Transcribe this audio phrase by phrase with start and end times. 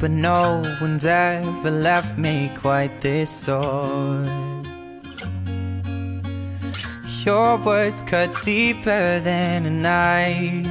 [0.00, 4.24] but no one's ever left me quite this sore.
[7.22, 10.66] Your words cut deeper than a knife.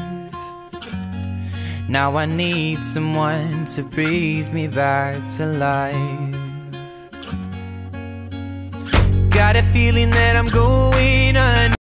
[1.88, 6.36] Now I need someone to breathe me back to life.
[9.30, 11.76] Got a feeling that I'm going on.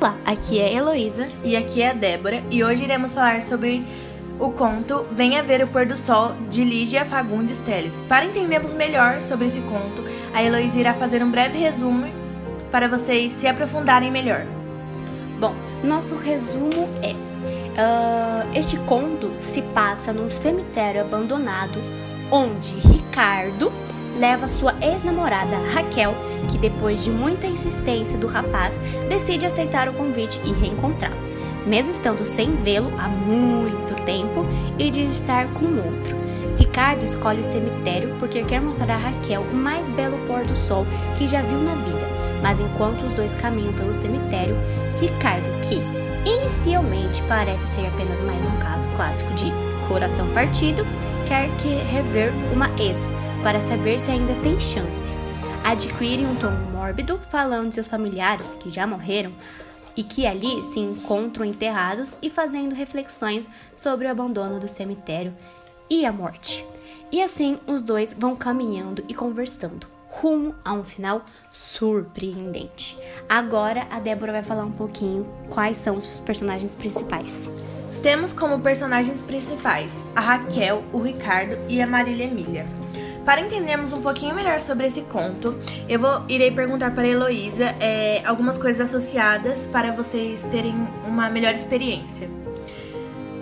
[0.00, 3.84] Olá, aqui é Heloísa e aqui é a Débora e hoje iremos falar sobre
[4.38, 8.04] o conto Venha Ver o Pôr do Sol de Lígia Fagundes Teles.
[8.08, 12.06] Para entendermos melhor sobre esse conto, a Heloísa irá fazer um breve resumo
[12.70, 14.46] para vocês se aprofundarem melhor.
[15.40, 21.80] Bom, nosso resumo é: uh, este conto se passa num cemitério abandonado
[22.30, 23.72] onde Ricardo
[24.18, 26.14] leva sua ex-namorada Raquel,
[26.50, 28.74] que depois de muita insistência do rapaz,
[29.08, 31.16] decide aceitar o convite e reencontrá-lo,
[31.66, 34.46] mesmo estando sem vê-lo há muito tempo
[34.78, 36.16] e de estar com outro.
[36.56, 40.86] Ricardo escolhe o cemitério porque quer mostrar a Raquel o mais belo pôr do sol
[41.18, 42.06] que já viu na vida,
[42.42, 44.56] mas enquanto os dois caminham pelo cemitério,
[44.98, 45.76] Ricardo, que
[46.28, 49.52] inicialmente parece ser apenas mais um caso clássico de
[49.86, 50.86] coração partido,
[51.26, 53.10] quer que rever uma ex
[53.42, 55.10] para saber se ainda tem chance.
[55.64, 59.32] Adquire um tom mórbido falando de seus familiares que já morreram
[59.98, 65.34] e que ali se encontram enterrados e fazendo reflexões sobre o abandono do cemitério
[65.90, 66.64] e a morte.
[67.10, 72.96] E assim os dois vão caminhando e conversando, rumo a um final surpreendente.
[73.28, 77.50] Agora a Débora vai falar um pouquinho quais são os personagens principais.
[78.00, 82.77] Temos como personagens principais a Raquel, o Ricardo e a Marília Emília.
[83.28, 85.54] Para entendermos um pouquinho melhor sobre esse conto,
[85.86, 90.74] eu vou, irei perguntar para a Heloísa é, algumas coisas associadas para vocês terem
[91.06, 92.26] uma melhor experiência.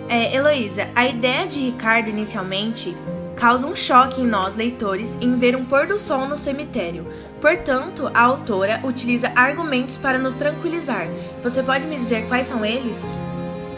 [0.09, 2.97] É, Heloísa, a ideia de Ricardo inicialmente
[3.37, 7.07] causa um choque em nós, leitores, em ver um pôr do sol no cemitério.
[7.39, 11.07] Portanto, a autora utiliza argumentos para nos tranquilizar.
[11.41, 13.01] Você pode me dizer quais são eles?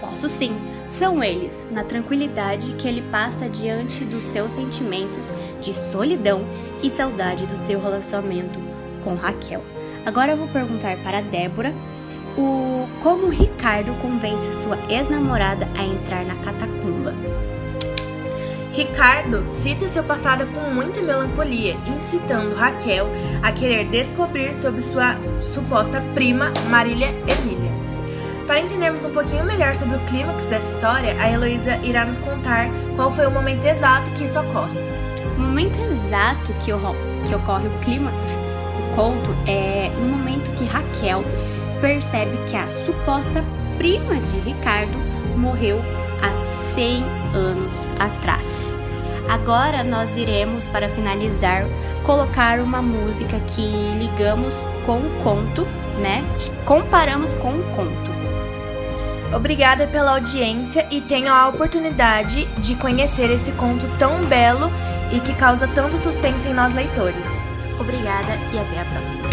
[0.01, 0.59] Posso sim.
[0.89, 6.41] São eles, na tranquilidade que ele passa diante dos seus sentimentos de solidão
[6.81, 8.59] e saudade do seu relacionamento
[9.03, 9.63] com Raquel.
[10.03, 11.75] Agora eu vou perguntar para Débora
[12.35, 17.13] o como Ricardo convence sua ex-namorada a entrar na catacumba.
[18.73, 23.05] Ricardo cita seu passado com muita melancolia, incitando Raquel
[23.43, 25.19] a querer descobrir sobre sua
[25.53, 27.78] suposta prima Marília Emília.
[28.49, 32.67] Para entendermos um pouquinho melhor sobre o clímax dessa história, a Heloísa irá nos contar
[32.95, 34.79] qual foi o momento exato que isso ocorre.
[35.37, 36.71] O momento exato que,
[37.27, 41.23] que ocorre o clímax do conto é no momento que Raquel
[41.79, 43.45] percebe que a suposta
[43.77, 44.97] prima de Ricardo
[45.37, 45.79] morreu
[46.19, 46.35] há
[46.73, 47.03] 100
[47.35, 48.75] anos atrás.
[49.29, 51.67] Agora nós iremos, para finalizar,
[52.03, 53.61] colocar uma música que
[53.99, 55.67] ligamos com o conto,
[56.01, 56.25] né?
[56.65, 58.18] Comparamos com o conto.
[59.33, 64.71] Obrigada pela audiência e tenham a oportunidade de conhecer esse conto tão belo
[65.11, 67.27] e que causa tanto suspense em nós leitores.
[67.79, 69.29] Obrigada e até a próxima.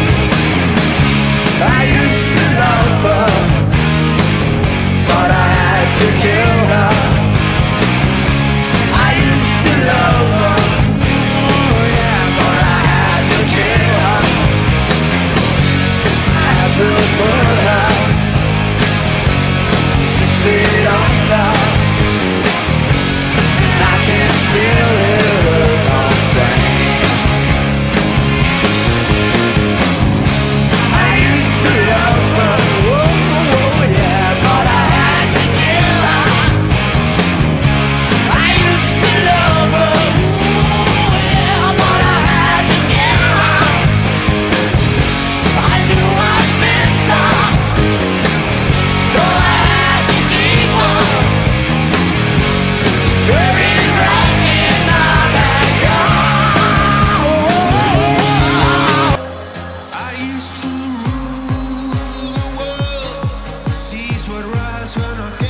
[64.95, 65.46] when I get